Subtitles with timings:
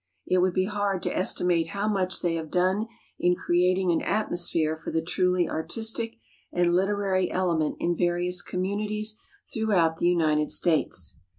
[0.25, 2.87] It would be hard to estimate how much they have done
[3.19, 6.15] in creating an atmosphere for the truly artistic
[6.51, 9.19] and literary element in various communities
[9.53, 11.17] throughout the United States.